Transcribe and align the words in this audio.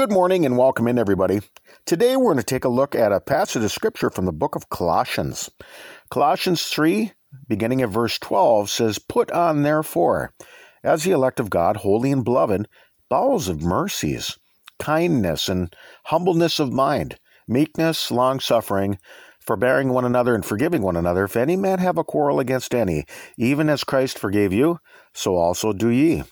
Good 0.00 0.12
morning 0.12 0.46
and 0.46 0.56
welcome 0.56 0.88
in, 0.88 0.98
everybody. 0.98 1.40
Today 1.84 2.16
we're 2.16 2.32
going 2.32 2.38
to 2.38 2.42
take 2.42 2.64
a 2.64 2.70
look 2.70 2.94
at 2.94 3.12
a 3.12 3.20
passage 3.20 3.62
of 3.62 3.70
scripture 3.70 4.08
from 4.08 4.24
the 4.24 4.32
book 4.32 4.56
of 4.56 4.70
Colossians. 4.70 5.50
Colossians 6.10 6.62
3, 6.62 7.12
beginning 7.46 7.82
at 7.82 7.90
verse 7.90 8.18
12, 8.18 8.70
says, 8.70 8.98
Put 8.98 9.30
on, 9.30 9.62
therefore, 9.62 10.32
as 10.82 11.04
the 11.04 11.10
elect 11.10 11.38
of 11.38 11.50
God, 11.50 11.76
holy 11.76 12.10
and 12.10 12.24
beloved, 12.24 12.66
bowels 13.10 13.46
of 13.46 13.60
mercies, 13.60 14.38
kindness 14.78 15.50
and 15.50 15.76
humbleness 16.04 16.58
of 16.58 16.72
mind, 16.72 17.18
meekness, 17.46 18.10
long 18.10 18.40
suffering, 18.40 18.98
forbearing 19.38 19.90
one 19.90 20.06
another 20.06 20.34
and 20.34 20.46
forgiving 20.46 20.80
one 20.80 20.96
another. 20.96 21.24
If 21.24 21.36
any 21.36 21.56
man 21.56 21.78
have 21.78 21.98
a 21.98 22.04
quarrel 22.04 22.40
against 22.40 22.74
any, 22.74 23.04
even 23.36 23.68
as 23.68 23.84
Christ 23.84 24.18
forgave 24.18 24.54
you, 24.54 24.78
so 25.12 25.36
also 25.36 25.74
do 25.74 25.90
ye. 25.90 26.22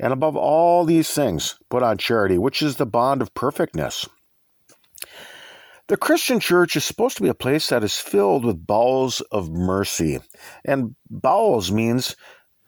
And 0.00 0.12
above 0.12 0.36
all 0.36 0.84
these 0.84 1.10
things, 1.10 1.58
put 1.70 1.82
on 1.82 1.98
charity, 1.98 2.38
which 2.38 2.62
is 2.62 2.76
the 2.76 2.86
bond 2.86 3.20
of 3.20 3.34
perfectness. 3.34 4.08
The 5.88 5.96
Christian 5.96 6.38
church 6.38 6.76
is 6.76 6.84
supposed 6.84 7.16
to 7.16 7.22
be 7.22 7.30
a 7.30 7.34
place 7.34 7.68
that 7.68 7.82
is 7.82 7.96
filled 7.96 8.44
with 8.44 8.66
bowels 8.66 9.20
of 9.32 9.50
mercy. 9.50 10.20
And 10.64 10.94
bowels 11.10 11.72
means 11.72 12.14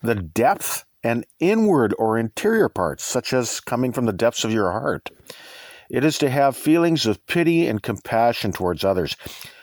the 0.02 0.14
depth 0.14 0.84
and 1.02 1.26
inward 1.38 1.94
or 1.98 2.18
interior 2.18 2.68
parts, 2.68 3.04
such 3.04 3.32
as 3.32 3.60
coming 3.60 3.92
from 3.92 4.06
the 4.06 4.12
depths 4.12 4.44
of 4.44 4.52
your 4.52 4.72
heart. 4.72 5.10
It 5.90 6.04
is 6.04 6.18
to 6.18 6.30
have 6.30 6.56
feelings 6.56 7.04
of 7.04 7.26
pity 7.26 7.66
and 7.66 7.82
compassion 7.82 8.52
towards 8.52 8.84
others. 8.84 9.16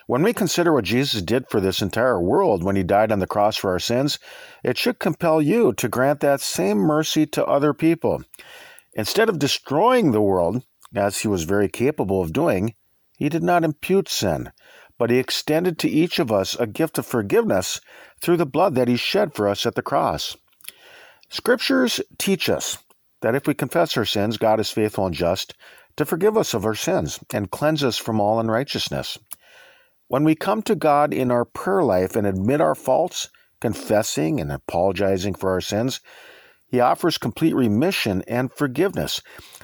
When 0.06 0.22
we 0.22 0.34
consider 0.34 0.74
what 0.74 0.84
Jesus 0.84 1.22
did 1.22 1.48
for 1.48 1.58
this 1.58 1.80
entire 1.80 2.20
world 2.20 2.62
when 2.62 2.76
he 2.76 2.82
died 2.82 3.10
on 3.10 3.18
the 3.18 3.26
cross 3.26 3.56
for 3.56 3.70
our 3.70 3.78
sins, 3.78 4.18
it 4.62 4.76
should 4.76 4.98
compel 4.98 5.40
you 5.40 5.72
to 5.72 5.88
grant 5.88 6.20
that 6.20 6.42
same 6.42 6.76
mercy 6.76 7.26
to 7.28 7.44
other 7.46 7.72
people. 7.72 8.22
Instead 8.92 9.30
of 9.30 9.38
destroying 9.38 10.12
the 10.12 10.20
world, 10.20 10.62
as 10.94 11.18
he 11.18 11.28
was 11.28 11.44
very 11.44 11.68
capable 11.68 12.20
of 12.20 12.32
doing, 12.32 12.74
he 13.16 13.30
did 13.30 13.42
not 13.42 13.64
impute 13.64 14.08
sin, 14.08 14.52
but 14.98 15.10
he 15.10 15.18
extended 15.18 15.78
to 15.78 15.88
each 15.88 16.18
of 16.18 16.30
us 16.30 16.54
a 16.56 16.66
gift 16.66 16.98
of 16.98 17.06
forgiveness 17.06 17.80
through 18.20 18.36
the 18.36 18.46
blood 18.46 18.74
that 18.74 18.88
he 18.88 18.96
shed 18.96 19.34
for 19.34 19.48
us 19.48 19.64
at 19.64 19.74
the 19.74 19.82
cross. 19.82 20.36
Scriptures 21.30 22.00
teach 22.18 22.48
us 22.50 22.78
that 23.20 23.34
if 23.34 23.46
we 23.46 23.54
confess 23.54 23.96
our 23.96 24.04
sins, 24.04 24.36
God 24.36 24.60
is 24.60 24.70
faithful 24.70 25.06
and 25.06 25.14
just 25.14 25.54
to 25.98 26.06
forgive 26.06 26.36
us 26.36 26.54
of 26.54 26.64
our 26.64 26.76
sins 26.76 27.18
and 27.32 27.50
cleanse 27.50 27.82
us 27.84 27.98
from 27.98 28.20
all 28.20 28.40
unrighteousness. 28.40 29.18
When 30.06 30.24
we 30.24 30.34
come 30.34 30.62
to 30.62 30.74
God 30.74 31.12
in 31.12 31.30
our 31.30 31.44
prayer 31.44 31.82
life 31.82 32.16
and 32.16 32.26
admit 32.26 32.60
our 32.60 32.76
faults, 32.76 33.28
confessing 33.60 34.40
and 34.40 34.50
apologizing 34.52 35.34
for 35.34 35.50
our 35.50 35.60
sins, 35.60 36.00
He 36.68 36.78
offers 36.78 37.18
complete 37.18 37.54
remission 37.54 38.22
and 38.28 38.52
forgiveness. 38.52 39.20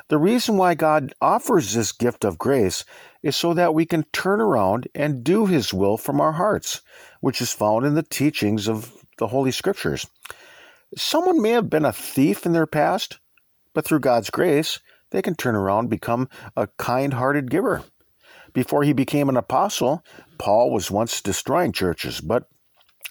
The 0.08 0.18
reason 0.18 0.56
why 0.56 0.74
God 0.74 1.14
offers 1.20 1.72
this 1.72 1.92
gift 1.92 2.24
of 2.24 2.36
grace 2.36 2.84
is 3.22 3.36
so 3.36 3.54
that 3.54 3.72
we 3.72 3.86
can 3.86 4.04
turn 4.12 4.40
around 4.40 4.88
and 4.92 5.22
do 5.22 5.46
His 5.46 5.72
will 5.72 5.96
from 5.96 6.20
our 6.20 6.32
hearts, 6.32 6.82
which 7.20 7.40
is 7.40 7.52
found 7.52 7.86
in 7.86 7.94
the 7.94 8.02
teachings 8.02 8.68
of 8.68 8.92
the 9.18 9.28
Holy 9.28 9.52
Scriptures. 9.52 10.06
Someone 10.96 11.40
may 11.40 11.50
have 11.50 11.70
been 11.70 11.84
a 11.84 11.92
thief 11.92 12.44
in 12.44 12.52
their 12.52 12.66
past, 12.66 13.20
but 13.72 13.84
through 13.84 14.00
God's 14.00 14.30
grace, 14.30 14.80
they 15.14 15.22
can 15.22 15.36
turn 15.36 15.54
around 15.54 15.88
become 15.88 16.28
a 16.56 16.66
kind 16.76 17.14
hearted 17.14 17.48
giver. 17.48 17.84
Before 18.52 18.82
he 18.82 18.92
became 18.92 19.28
an 19.28 19.36
apostle, 19.36 20.04
Paul 20.38 20.72
was 20.72 20.90
once 20.90 21.20
destroying 21.20 21.70
churches, 21.70 22.20
but 22.20 22.48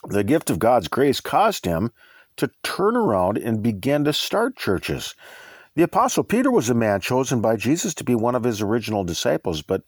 the 0.04 0.26
gift 0.26 0.50
of 0.50 0.60
God's 0.60 0.90
grace 0.90 1.22
caused 1.22 1.66
him 1.66 1.92
to 2.36 2.52
turn 2.62 2.98
around 2.98 3.38
and 3.38 3.64
begin 3.64 4.04
to 4.04 4.12
start 4.12 4.58
churches. 4.58 5.16
The 5.76 5.84
apostle 5.84 6.26
Peter 6.26 6.52
was 6.52 6.70
a 6.70 6.74
man 6.74 7.00
chosen 7.00 7.40
by 7.40 7.56
Jesus 7.56 7.94
to 7.96 8.04
be 8.04 8.16
one 8.16 8.36
of 8.36 8.44
his 8.44 8.62
original 8.62 9.06
disciples, 9.06 9.62
but 9.62 9.84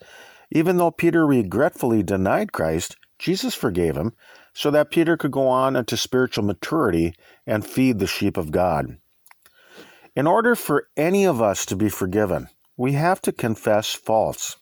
even 0.51 0.77
though 0.77 0.91
Peter 0.91 1.27
regretfully 1.27 2.01
denied 2.01 2.53
Christ, 2.53 2.95
Jesus 3.19 3.53
forgave 3.53 3.97
him 3.97 4.13
so 4.53 4.71
that 4.71 4.89
Peter 4.89 5.17
could 5.17 5.31
go 5.31 5.49
on 5.49 5.75
into 5.75 5.97
spiritual 5.97 6.45
maturity 6.45 7.13
and 7.45 7.65
feed 7.65 7.99
the 7.99 8.07
sheep 8.07 8.37
of 8.37 8.51
God. 8.51 8.99
In 10.15 10.27
order 10.27 10.55
for 10.55 10.87
any 10.95 11.25
of 11.25 11.41
us 11.41 11.65
to 11.65 11.75
be 11.75 11.89
forgiven, 11.89 12.47
we 12.77 12.93
have 12.93 13.21
to 13.23 13.33
confess 13.33 13.93
faults 13.93 14.55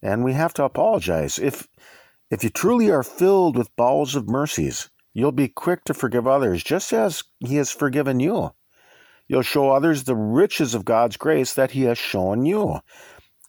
and 0.00 0.22
we 0.22 0.32
have 0.34 0.54
to 0.54 0.64
apologize. 0.64 1.38
If 1.38 1.66
if 2.30 2.44
you 2.44 2.50
truly 2.50 2.90
are 2.90 3.02
filled 3.02 3.56
with 3.56 3.74
bowels 3.76 4.14
of 4.14 4.28
mercies, 4.28 4.88
you'll 5.12 5.32
be 5.32 5.48
quick 5.48 5.84
to 5.84 5.94
forgive 5.94 6.26
others, 6.26 6.62
just 6.62 6.92
as 6.92 7.24
He 7.40 7.56
has 7.56 7.70
forgiven 7.72 8.20
you. 8.20 8.52
You'll 9.26 9.42
show 9.42 9.70
others 9.70 10.04
the 10.04 10.14
riches 10.14 10.74
of 10.74 10.84
God's 10.84 11.16
grace 11.16 11.54
that 11.54 11.72
He 11.72 11.82
has 11.82 11.98
shown 11.98 12.44
you. 12.44 12.80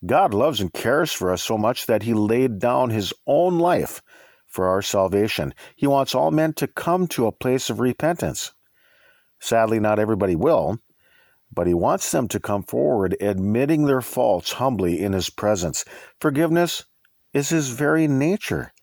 God 0.05 0.33
loves 0.33 0.59
and 0.59 0.73
cares 0.73 1.11
for 1.11 1.31
us 1.31 1.43
so 1.43 1.57
much 1.57 1.85
that 1.85 2.03
He 2.03 2.13
laid 2.13 2.59
down 2.59 2.89
His 2.89 3.13
own 3.27 3.59
life 3.59 4.01
for 4.47 4.67
our 4.67 4.81
salvation. 4.81 5.53
He 5.75 5.85
wants 5.85 6.15
all 6.15 6.31
men 6.31 6.53
to 6.53 6.67
come 6.67 7.07
to 7.09 7.27
a 7.27 7.31
place 7.31 7.69
of 7.69 7.79
repentance. 7.79 8.53
Sadly, 9.39 9.79
not 9.79 9.99
everybody 9.99 10.35
will, 10.35 10.79
but 11.51 11.67
he 11.67 11.73
wants 11.73 12.11
them 12.11 12.27
to 12.27 12.39
come 12.39 12.63
forward 12.63 13.15
admitting 13.21 13.85
their 13.85 14.01
faults 14.01 14.53
humbly 14.53 15.01
in 15.01 15.13
his 15.13 15.29
presence. 15.29 15.85
Forgiveness 16.19 16.85
is 17.33 17.49
his 17.49 17.69
very 17.69 18.07
nature. 18.07 18.73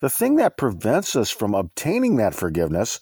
The 0.00 0.10
thing 0.10 0.36
that 0.36 0.56
prevents 0.56 1.16
us 1.16 1.30
from 1.30 1.54
obtaining 1.54 2.16
that 2.16 2.34
forgiveness 2.34 3.00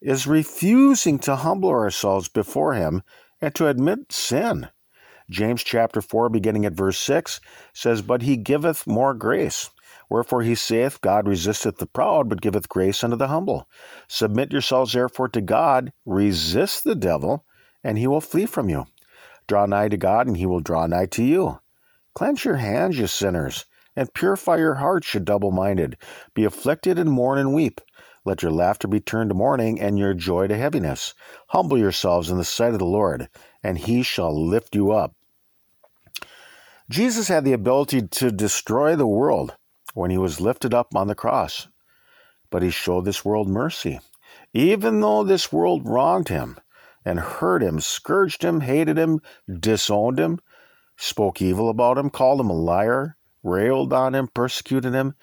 is 0.00 0.26
refusing 0.26 1.18
to 1.20 1.36
humble 1.36 1.70
ourselves 1.70 2.28
before 2.28 2.74
him 2.74 3.02
and 3.40 3.54
to 3.54 3.68
admit 3.68 4.12
sin. 4.12 4.68
James 5.30 5.62
chapter 5.62 6.00
4, 6.00 6.28
beginning 6.28 6.66
at 6.66 6.72
verse 6.72 6.98
6, 6.98 7.40
says, 7.72 8.02
But 8.02 8.22
he 8.22 8.36
giveth 8.36 8.86
more 8.86 9.14
grace. 9.14 9.70
Wherefore 10.08 10.42
he 10.42 10.56
saith, 10.56 11.00
God 11.00 11.28
resisteth 11.28 11.78
the 11.78 11.86
proud, 11.86 12.28
but 12.28 12.40
giveth 12.40 12.68
grace 12.68 13.04
unto 13.04 13.16
the 13.16 13.28
humble. 13.28 13.68
Submit 14.08 14.50
yourselves 14.50 14.92
therefore 14.92 15.28
to 15.28 15.40
God, 15.40 15.92
resist 16.04 16.82
the 16.82 16.96
devil, 16.96 17.44
and 17.82 17.98
he 17.98 18.06
will 18.06 18.20
flee 18.20 18.46
from 18.46 18.68
you. 18.68 18.86
Draw 19.46 19.66
nigh 19.66 19.88
to 19.88 19.96
God, 19.96 20.26
and 20.26 20.36
he 20.36 20.46
will 20.46 20.60
draw 20.60 20.86
nigh 20.86 21.06
to 21.06 21.24
you. 21.24 21.60
Cleanse 22.14 22.44
your 22.44 22.56
hands, 22.56 22.98
you 22.98 23.06
sinners, 23.06 23.66
and 23.96 24.12
purify 24.14 24.56
your 24.56 24.74
hearts, 24.74 25.12
you 25.14 25.20
double 25.20 25.50
minded. 25.50 25.96
Be 26.34 26.44
afflicted 26.44 26.98
and 26.98 27.10
mourn 27.10 27.38
and 27.38 27.54
weep. 27.54 27.80
Let 28.24 28.42
your 28.42 28.52
laughter 28.52 28.86
be 28.86 29.00
turned 29.00 29.30
to 29.30 29.34
mourning, 29.34 29.80
and 29.80 29.98
your 29.98 30.14
joy 30.14 30.46
to 30.48 30.56
heaviness. 30.56 31.14
Humble 31.48 31.78
yourselves 31.78 32.30
in 32.30 32.36
the 32.36 32.44
sight 32.44 32.72
of 32.72 32.78
the 32.78 32.84
Lord, 32.84 33.28
and 33.62 33.78
he 33.78 34.02
shall 34.02 34.48
lift 34.48 34.74
you 34.74 34.92
up. 34.92 35.14
Jesus 36.90 37.28
had 37.28 37.44
the 37.44 37.52
ability 37.52 38.08
to 38.08 38.32
destroy 38.32 38.96
the 38.96 39.06
world 39.06 39.56
when 39.94 40.10
he 40.10 40.18
was 40.18 40.40
lifted 40.40 40.74
up 40.74 40.94
on 40.94 41.06
the 41.06 41.14
cross, 41.14 41.68
but 42.50 42.62
he 42.62 42.70
showed 42.70 43.04
this 43.04 43.24
world 43.24 43.48
mercy. 43.48 44.00
Even 44.52 45.00
though 45.00 45.22
this 45.22 45.52
world 45.52 45.82
wronged 45.84 46.28
him, 46.28 46.58
and 47.04 47.18
hurt 47.18 47.62
him, 47.62 47.80
scourged 47.80 48.42
him, 48.42 48.60
hated 48.60 48.98
him, 48.98 49.20
disowned 49.48 50.18
him, 50.18 50.38
spoke 50.96 51.40
evil 51.40 51.68
about 51.68 51.98
him, 51.98 52.10
called 52.10 52.40
him 52.40 52.50
a 52.50 52.54
liar, 52.54 53.16
railed 53.42 53.92
on 53.92 54.14
him, 54.14 54.28
persecuted 54.28 54.92
him, 54.92 55.14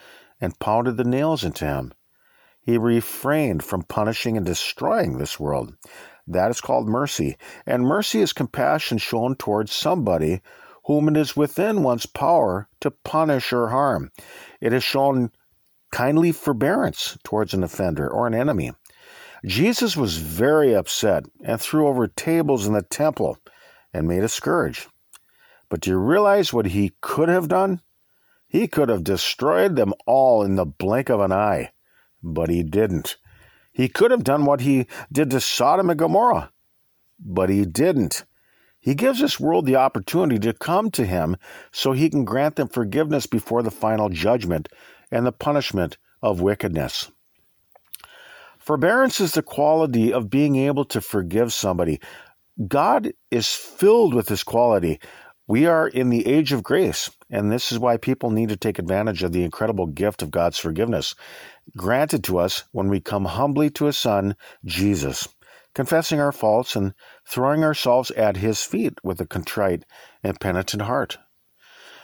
and 0.42 0.60
pounded 0.60 0.98
the 0.98 1.04
nails 1.04 1.44
into 1.44 1.66
him. 1.66 1.94
He 2.62 2.78
refrained 2.78 3.64
from 3.64 3.84
punishing 3.84 4.36
and 4.36 4.46
destroying 4.46 5.18
this 5.18 5.40
world. 5.40 5.74
That 6.28 6.52
is 6.52 6.60
called 6.60 6.90
mercy. 6.90 7.38
And 7.66 7.84
mercy 7.84 8.20
is 8.20 8.34
compassion 8.34 8.98
shown 8.98 9.36
towards 9.36 9.72
somebody 9.72 10.42
whom 10.86 11.08
it 11.08 11.18
is 11.18 11.38
within 11.38 11.84
one's 11.84 12.06
power 12.06 12.68
to 12.82 12.92
punish 12.92 13.54
or 13.54 13.70
harm. 13.70 14.12
It 14.60 14.74
is 14.74 14.84
shown 14.84 15.32
kindly 15.92 16.32
forbearance 16.32 17.18
towards 17.24 17.54
an 17.54 17.64
offender 17.64 18.10
or 18.10 18.28
an 18.28 18.34
enemy. 18.34 18.72
Jesus 19.46 19.96
was 19.96 20.18
very 20.18 20.74
upset 20.74 21.26
and 21.44 21.60
threw 21.60 21.88
over 21.88 22.08
tables 22.08 22.66
in 22.66 22.74
the 22.74 22.82
temple 22.82 23.38
and 23.94 24.08
made 24.08 24.24
a 24.24 24.30
scourge. 24.30 24.88
But 25.70 25.82
do 25.82 25.92
you 25.92 25.98
realize 25.98 26.54
what 26.54 26.68
he 26.68 26.94
could 27.02 27.30
have 27.30 27.48
done? 27.48 27.82
He 28.48 28.68
could 28.68 28.90
have 28.90 29.04
destroyed 29.04 29.76
them 29.76 29.94
all 30.06 30.44
in 30.44 30.56
the 30.56 30.66
blink 30.66 31.10
of 31.10 31.20
an 31.20 31.32
eye, 31.32 31.72
but 32.24 32.50
he 32.50 32.64
didn't. 32.64 33.18
He 33.72 33.90
could 33.90 34.12
have 34.12 34.24
done 34.24 34.46
what 34.46 34.62
he 34.62 34.88
did 35.12 35.30
to 35.32 35.42
Sodom 35.42 35.90
and 35.90 36.00
Gomorrah, 36.00 36.52
but 37.20 37.50
he 37.50 37.66
didn't. 37.66 38.26
He 38.80 38.96
gives 38.96 39.20
this 39.20 39.40
world 39.40 39.66
the 39.66 39.76
opportunity 39.76 40.40
to 40.40 40.54
come 40.54 40.90
to 40.92 41.06
him 41.06 41.36
so 41.72 41.92
he 41.92 42.10
can 42.10 42.24
grant 42.24 42.56
them 42.56 42.70
forgiveness 42.70 43.28
before 43.28 43.62
the 43.62 43.72
final 43.72 44.08
judgment 44.08 44.70
and 45.12 45.26
the 45.26 45.32
punishment 45.32 45.98
of 46.22 46.42
wickedness. 46.42 47.12
Forbearance 48.68 49.22
is 49.22 49.32
the 49.32 49.42
quality 49.42 50.12
of 50.12 50.30
being 50.30 50.58
able 50.58 50.84
to 50.88 51.00
forgive 51.00 51.54
somebody. 51.54 52.02
God 52.68 53.14
is 53.32 53.48
filled 53.48 54.14
with 54.14 54.28
this 54.28 54.44
quality. 54.44 55.00
We 55.48 55.68
are 55.68 55.88
in 55.88 56.10
the 56.10 56.28
age 56.28 56.52
of 56.52 56.64
grace, 56.64 57.10
and 57.30 57.50
this 57.50 57.72
is 57.72 57.80
why 57.80 57.96
people 57.96 58.30
need 58.30 58.50
to 58.50 58.58
take 58.58 58.78
advantage 58.78 59.24
of 59.24 59.32
the 59.32 59.46
incredible 59.46 59.88
gift 59.88 60.22
of 60.22 60.32
God's 60.32 60.58
forgiveness 60.58 61.16
granted 61.78 62.26
to 62.26 62.40
us 62.40 62.66
when 62.74 62.90
we 62.90 63.00
come 63.00 63.24
humbly 63.24 63.70
to 63.70 63.86
His 63.86 63.98
Son, 63.98 64.36
Jesus, 64.66 65.30
confessing 65.74 66.20
our 66.20 66.34
faults 66.34 66.76
and 66.76 66.94
throwing 67.26 67.64
ourselves 67.64 68.12
at 68.12 68.36
His 68.36 68.64
feet 68.64 68.96
with 69.02 69.22
a 69.22 69.26
contrite 69.26 69.86
and 70.24 70.42
penitent 70.42 70.82
heart. 70.82 71.18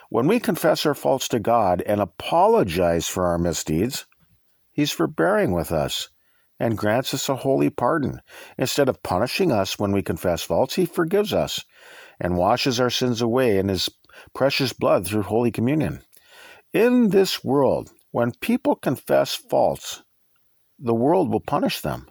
When 0.10 0.28
we 0.28 0.40
confess 0.40 0.86
our 0.86 0.96
faults 0.96 1.28
to 1.28 1.42
God 1.42 1.82
and 1.82 2.00
apologize 2.00 3.10
for 3.10 3.26
our 3.26 3.38
misdeeds, 3.38 4.06
He's 4.72 4.94
forbearing 4.94 5.52
with 5.52 5.74
us 5.74 6.08
and 6.60 6.78
grants 6.78 7.14
us 7.14 7.30
a 7.30 7.36
holy 7.36 7.70
pardon. 7.70 8.22
Instead 8.58 8.90
of 8.90 9.04
punishing 9.04 9.52
us 9.52 9.80
when 9.80 9.92
we 9.92 10.02
confess 10.02 10.42
faults, 10.42 10.76
He 10.76 10.86
forgives 10.86 11.34
us 11.34 11.64
and 12.20 12.38
washes 12.38 12.80
our 12.80 12.90
sins 12.90 13.22
away 13.22 13.58
in 13.58 13.70
His 13.70 13.90
precious 14.34 14.74
blood 14.74 15.06
through 15.06 15.24
Holy 15.24 15.52
Communion. 15.52 16.02
In 16.72 17.10
this 17.10 17.44
world, 17.44 17.92
when 18.12 18.32
people 18.42 18.76
confess 18.76 19.36
faults, 19.36 20.04
the 20.80 20.94
world 20.94 21.32
will 21.32 21.40
punish 21.40 21.82
them. 21.82 22.08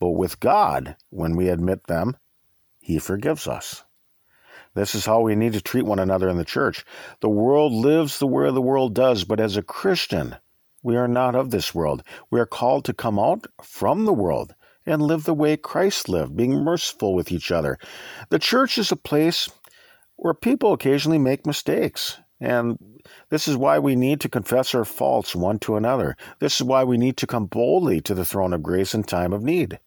But 0.00 0.10
with 0.10 0.40
God, 0.40 0.96
when 1.10 1.36
we 1.36 1.48
admit 1.48 1.86
them, 1.86 2.16
He 2.80 2.98
forgives 2.98 3.46
us. 3.46 3.84
This 4.74 4.94
is 4.94 5.06
how 5.06 5.20
we 5.20 5.36
need 5.36 5.52
to 5.52 5.60
treat 5.60 5.86
one 5.86 6.00
another 6.00 6.28
in 6.28 6.36
the 6.36 6.44
church. 6.44 6.84
The 7.20 7.28
world 7.28 7.72
lives 7.72 8.18
the 8.18 8.26
way 8.26 8.50
the 8.50 8.60
world 8.60 8.94
does, 8.94 9.24
but 9.24 9.38
as 9.38 9.56
a 9.56 9.62
Christian, 9.62 10.36
we 10.84 10.96
are 10.96 11.08
not 11.08 11.34
of 11.34 11.50
this 11.50 11.74
world. 11.74 12.04
We 12.30 12.38
are 12.38 12.46
called 12.46 12.84
to 12.84 12.92
come 12.92 13.18
out 13.18 13.46
from 13.62 14.04
the 14.04 14.12
world 14.12 14.54
and 14.86 15.02
live 15.02 15.24
the 15.24 15.34
way 15.34 15.56
Christ 15.56 16.08
lived, 16.08 16.36
being 16.36 16.62
merciful 16.62 17.14
with 17.14 17.32
each 17.32 17.50
other. 17.50 17.78
The 18.28 18.38
church 18.38 18.78
is 18.78 18.92
a 18.92 18.96
place 18.96 19.48
where 20.16 20.34
people 20.34 20.74
occasionally 20.74 21.18
make 21.18 21.46
mistakes. 21.46 22.18
And 22.38 22.78
this 23.30 23.48
is 23.48 23.56
why 23.56 23.78
we 23.78 23.96
need 23.96 24.20
to 24.20 24.28
confess 24.28 24.74
our 24.74 24.84
faults 24.84 25.34
one 25.34 25.58
to 25.60 25.76
another. 25.76 26.16
This 26.38 26.56
is 26.56 26.62
why 26.62 26.84
we 26.84 26.98
need 26.98 27.16
to 27.16 27.26
come 27.26 27.46
boldly 27.46 28.02
to 28.02 28.14
the 28.14 28.24
throne 28.24 28.52
of 28.52 28.62
grace 28.62 28.94
in 28.94 29.04
time 29.04 29.32
of 29.32 29.42
need, 29.42 29.78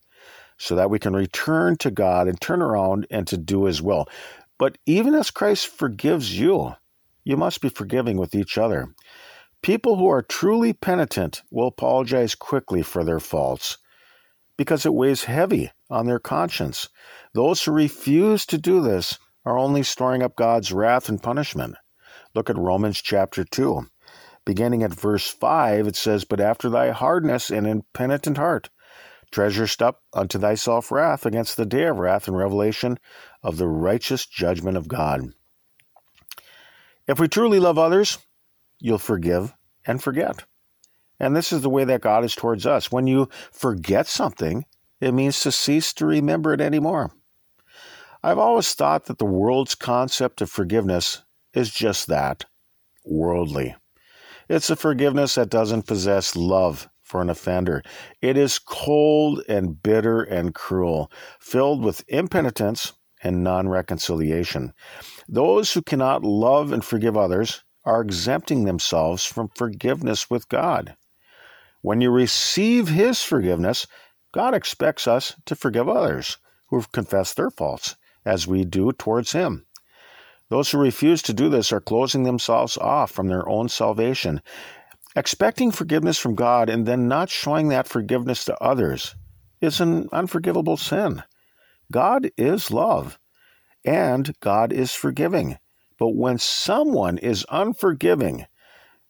so 0.57 0.75
that 0.75 0.89
we 0.89 0.97
can 0.97 1.15
return 1.15 1.77
to 1.77 1.91
God 1.91 2.27
and 2.27 2.41
turn 2.41 2.63
around 2.63 3.05
and 3.11 3.27
to 3.27 3.37
do 3.37 3.65
His 3.65 3.81
will. 3.81 4.07
But 4.57 4.79
even 4.87 5.13
as 5.13 5.29
Christ 5.29 5.67
forgives 5.67 6.39
you, 6.39 6.73
you 7.23 7.37
must 7.37 7.61
be 7.61 7.69
forgiving 7.69 8.17
with 8.17 8.33
each 8.33 8.57
other. 8.57 8.87
People 9.67 9.97
who 9.97 10.07
are 10.07 10.21
truly 10.21 10.71
penitent 10.71 11.41
will 11.51 11.67
apologize 11.67 12.35
quickly 12.35 12.81
for 12.81 13.03
their 13.03 13.19
faults 13.19 13.77
because 14.57 14.85
it 14.85 14.93
weighs 14.93 15.25
heavy 15.25 15.73
on 15.89 16.05
their 16.05 16.19
conscience. 16.19 16.87
Those 17.33 17.61
who 17.61 17.73
refuse 17.73 18.45
to 18.45 18.57
do 18.57 18.79
this 18.81 19.19
are 19.43 19.57
only 19.57 19.83
storing 19.83 20.23
up 20.23 20.37
God's 20.37 20.71
wrath 20.71 21.09
and 21.09 21.21
punishment. 21.21 21.75
Look 22.33 22.49
at 22.49 22.55
Romans 22.55 23.01
chapter 23.01 23.43
2. 23.43 23.81
Beginning 24.45 24.83
at 24.83 24.93
verse 24.93 25.27
5, 25.29 25.85
it 25.85 25.97
says, 25.97 26.23
But 26.23 26.39
after 26.39 26.69
thy 26.69 26.91
hardness 26.91 27.49
and 27.49 27.67
impenitent 27.67 28.37
heart, 28.37 28.69
treasurest 29.31 29.81
up 29.81 30.01
unto 30.13 30.39
thyself 30.39 30.93
wrath 30.93 31.25
against 31.25 31.57
the 31.57 31.65
day 31.65 31.87
of 31.87 31.97
wrath 31.97 32.29
and 32.29 32.37
revelation 32.37 32.99
of 33.43 33.57
the 33.57 33.67
righteous 33.67 34.25
judgment 34.25 34.77
of 34.77 34.87
God. 34.87 35.33
If 37.05 37.19
we 37.19 37.27
truly 37.27 37.59
love 37.59 37.77
others, 37.77 38.17
you'll 38.79 38.97
forgive 38.97 39.53
and 39.87 40.03
forget. 40.03 40.43
And 41.19 41.35
this 41.35 41.51
is 41.51 41.61
the 41.61 41.69
way 41.69 41.83
that 41.85 42.01
God 42.01 42.23
is 42.23 42.35
towards 42.35 42.65
us. 42.67 42.91
When 42.91 43.07
you 43.07 43.29
forget 43.51 44.05
something, 44.07 44.65
it 44.99 45.13
means 45.13 45.39
to 45.41 45.51
cease 45.51 45.93
to 45.93 46.05
remember 46.05 46.53
it 46.53 46.61
anymore. 46.61 47.11
I've 48.21 48.37
always 48.37 48.73
thought 48.73 49.05
that 49.05 49.17
the 49.17 49.25
world's 49.25 49.73
concept 49.73 50.41
of 50.41 50.49
forgiveness 50.49 51.23
is 51.53 51.71
just 51.71 52.07
that 52.07 52.45
worldly. 53.05 53.75
It's 54.49 54.69
a 54.69 54.75
forgiveness 54.75 55.35
that 55.35 55.49
doesn't 55.49 55.87
possess 55.87 56.35
love 56.35 56.89
for 57.03 57.21
an 57.21 57.29
offender. 57.29 57.83
It 58.21 58.37
is 58.37 58.59
cold 58.59 59.41
and 59.47 59.81
bitter 59.81 60.21
and 60.21 60.53
cruel, 60.53 61.11
filled 61.39 61.83
with 61.83 62.03
impenitence 62.07 62.93
and 63.23 63.43
non 63.43 63.69
reconciliation. 63.69 64.73
Those 65.27 65.73
who 65.73 65.81
cannot 65.81 66.23
love 66.23 66.71
and 66.71 66.83
forgive 66.83 67.17
others 67.17 67.63
are 67.87 68.01
exempting 68.01 68.65
themselves 68.65 69.23
from 69.23 69.49
forgiveness 69.55 70.29
with 70.29 70.49
God. 70.49 70.97
When 71.81 72.01
you 72.01 72.11
receive 72.11 72.89
His 72.89 73.23
forgiveness, 73.23 73.87
God 74.33 74.53
expects 74.53 75.07
us 75.07 75.35
to 75.45 75.55
forgive 75.55 75.87
others 75.87 76.37
who 76.67 76.75
have 76.75 76.91
confessed 76.91 77.37
their 77.37 77.49
faults, 77.49 77.95
as 78.25 78.45
we 78.45 78.65
do 78.65 78.91
towards 78.91 79.31
Him. 79.31 79.65
Those 80.49 80.69
who 80.69 80.77
refuse 80.77 81.21
to 81.23 81.33
do 81.33 81.49
this 81.49 81.71
are 81.71 81.79
closing 81.79 82.23
themselves 82.23 82.77
off 82.77 83.09
from 83.11 83.29
their 83.29 83.47
own 83.47 83.69
salvation. 83.69 84.41
Expecting 85.15 85.71
forgiveness 85.71 86.17
from 86.17 86.35
God 86.35 86.69
and 86.69 86.85
then 86.85 87.07
not 87.07 87.29
showing 87.29 87.69
that 87.69 87.87
forgiveness 87.87 88.43
to 88.45 88.61
others 88.61 89.15
is 89.61 89.79
an 89.79 90.09
unforgivable 90.11 90.77
sin. 90.77 91.23
God 91.89 92.31
is 92.37 92.69
love, 92.69 93.17
and 93.85 94.37
God 94.41 94.73
is 94.73 94.93
forgiving. 94.93 95.57
But 95.99 96.09
when 96.09 96.37
someone 96.37 97.17
is 97.17 97.45
unforgiving, 97.49 98.45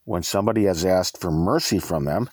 when 0.06 0.24
somebody 0.24 0.66
has 0.66 0.86
asked 0.86 1.19
for 1.19 1.31
mercy 1.31 1.80
from 1.80 2.06
them, 2.06 2.30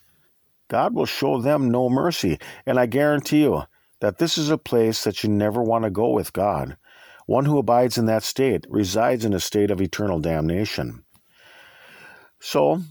God 0.69 0.95
will 0.95 1.07
show 1.07 1.41
them 1.41 1.71
no 1.71 1.91
mercy. 1.91 2.39
And 2.65 2.79
I 2.79 2.87
guarantee 2.87 3.43
you 3.43 3.65
that 4.01 4.19
this 4.19 4.39
is 4.39 4.51
a 4.51 4.59
place 4.59 5.05
that 5.05 5.23
you 5.23 5.31
never 5.31 5.63
want 5.63 5.85
to 5.85 5.91
go 5.91 6.11
with 6.11 6.33
God. 6.33 6.77
One 7.27 7.47
who 7.47 7.59
abides 7.59 7.97
in 7.97 8.07
that 8.07 8.23
state 8.23 8.67
resides 8.69 9.25
in 9.25 9.33
a 9.33 9.41
state 9.41 9.71
of 9.71 9.81
eternal 9.81 10.21
damnation. 10.21 11.05
So, 12.39 12.83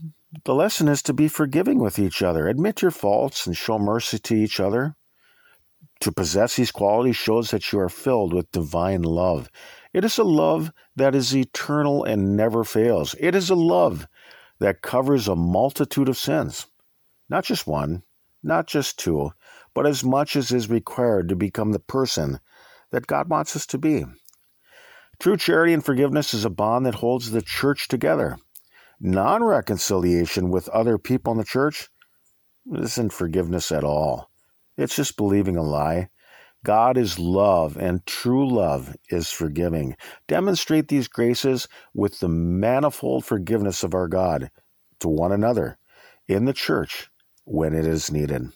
the 0.46 0.56
lesson 0.56 0.88
is 0.88 1.04
to 1.04 1.14
be 1.14 1.28
forgiving 1.28 1.80
with 1.80 2.00
each 2.00 2.24
other. 2.24 2.48
Admit 2.48 2.82
your 2.82 2.92
faults 2.92 3.46
and 3.46 3.56
show 3.56 3.78
mercy 3.78 4.18
to 4.18 4.36
each 4.36 4.60
other. 4.60 4.96
To 6.04 6.12
possess 6.12 6.58
these 6.58 6.70
qualities 6.74 7.16
shows 7.16 7.52
that 7.52 7.72
you 7.72 7.80
are 7.80 7.88
filled 7.88 8.34
with 8.34 8.52
divine 8.52 9.04
love. 9.04 9.50
It 9.94 10.04
is 10.04 10.18
a 10.18 10.26
love 10.26 10.74
that 10.98 11.16
is 11.16 11.34
eternal 11.34 12.04
and 12.04 12.36
never 12.36 12.66
fails. 12.66 13.16
It 13.22 13.34
is 13.36 13.50
a 13.50 13.56
love 13.56 14.06
that 14.60 14.82
covers 14.82 15.30
a 15.30 15.36
multitude 15.38 16.10
of 16.10 16.18
sins. 16.18 16.66
Not 17.30 17.46
just 17.46 17.66
one, 17.68 18.04
not 18.44 18.68
just 18.68 19.00
two, 19.00 19.32
but 19.74 19.88
as 19.88 20.04
much 20.04 20.36
as 20.36 20.52
is 20.52 20.70
required 20.70 21.30
to 21.30 21.38
become 21.38 21.72
the 21.72 21.80
person 21.80 22.42
that 22.92 23.08
God 23.08 23.30
wants 23.30 23.56
us 23.56 23.66
to 23.68 23.78
be. 23.78 24.04
True 25.20 25.38
charity 25.38 25.72
and 25.72 25.86
forgiveness 25.86 26.34
is 26.34 26.44
a 26.44 26.50
bond 26.50 26.86
that 26.86 26.96
holds 26.96 27.32
the 27.32 27.42
church 27.42 27.88
together. 27.88 28.38
Non 29.00 29.42
reconciliation 29.42 30.50
with 30.50 30.68
other 30.68 30.98
people 30.98 31.32
in 31.32 31.38
the 31.38 31.46
church 31.46 31.88
isn't 32.76 33.14
forgiveness 33.14 33.72
at 33.72 33.86
all. 33.86 34.33
It's 34.78 34.96
just 34.96 35.18
believing 35.18 35.58
a 35.58 35.64
lie 35.64 36.10
God 36.64 36.98
is 36.98 37.20
love, 37.20 37.76
and 37.76 38.06
true 38.06 38.50
love 38.50 38.96
is 39.10 39.30
forgiving. 39.30 39.98
Demonstrate 40.28 40.88
these 40.88 41.10
graces 41.10 41.68
with 41.94 42.20
the 42.20 42.30
manifold 42.30 43.26
forgiveness 43.26 43.84
of 43.84 43.94
our 43.94 44.08
God 44.08 44.50
to 45.02 45.10
one 45.10 45.34
another 45.34 45.78
in 46.28 46.46
the 46.46 46.54
church 46.54 47.10
when 47.44 47.74
it 47.74 47.86
is 47.86 48.12
needed. 48.12 48.48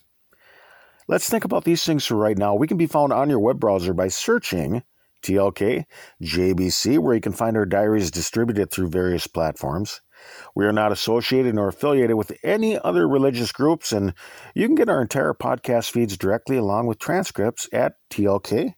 Let's 1.09 1.29
think 1.29 1.43
about 1.43 1.65
these 1.65 1.83
things 1.83 2.05
for 2.05 2.15
right 2.15 2.37
now. 2.37 2.55
We 2.55 2.67
can 2.67 2.77
be 2.77 2.87
found 2.87 3.11
on 3.11 3.29
your 3.29 3.39
web 3.39 3.59
browser 3.59 3.93
by 3.93 4.07
searching 4.07 4.83
TLK 5.21 5.85
JBC, 6.21 6.99
where 6.99 7.15
you 7.15 7.21
can 7.21 7.33
find 7.33 7.57
our 7.57 7.65
diaries 7.65 8.11
distributed 8.11 8.71
through 8.71 8.89
various 8.89 9.27
platforms. 9.27 10.01
We 10.55 10.65
are 10.65 10.73
not 10.73 10.91
associated 10.91 11.55
nor 11.55 11.69
affiliated 11.69 12.15
with 12.15 12.37
any 12.43 12.79
other 12.79 13.07
religious 13.07 13.51
groups, 13.51 13.91
and 13.91 14.13
you 14.55 14.65
can 14.67 14.75
get 14.75 14.89
our 14.89 15.01
entire 15.01 15.33
podcast 15.33 15.91
feeds 15.91 16.17
directly 16.17 16.57
along 16.57 16.87
with 16.87 16.99
transcripts 16.99 17.69
at 17.71 17.95
tlkjbc.com. 18.09 18.73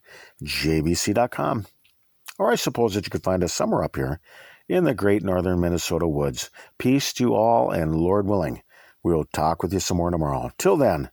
Or 2.38 2.50
I 2.50 2.54
suppose 2.54 2.94
that 2.94 3.06
you 3.06 3.10
could 3.10 3.24
find 3.24 3.44
us 3.44 3.52
somewhere 3.52 3.84
up 3.84 3.96
here 3.96 4.20
in 4.68 4.84
the 4.84 4.94
great 4.94 5.22
northern 5.22 5.60
Minnesota 5.60 6.06
woods. 6.06 6.50
Peace 6.78 7.12
to 7.14 7.24
you 7.24 7.34
all, 7.34 7.70
and 7.70 7.94
Lord 7.96 8.26
willing, 8.26 8.62
we'll 9.02 9.24
talk 9.24 9.62
with 9.62 9.72
you 9.72 9.80
some 9.80 9.96
more 9.96 10.10
tomorrow. 10.10 10.50
Till 10.58 10.76
then, 10.76 11.10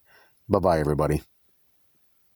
bye 0.48 0.60
bye, 0.60 0.80
everybody. 0.80 1.24